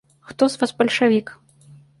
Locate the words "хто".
0.19-0.49